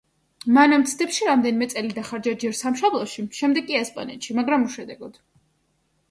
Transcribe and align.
მან 0.53 0.71
ამ 0.75 0.83
ცდებში 0.91 1.25
რამდენიმე 1.27 1.67
წელი 1.73 1.91
დახარჯა 1.97 2.33
ჯერ 2.43 2.55
სამშობლოში 2.59 3.25
შემდეგ 3.41 3.67
კი 3.67 3.77
ესპანეთში, 3.81 4.35
მაგრამ 4.39 4.65
უშედეგოდ. 4.71 5.21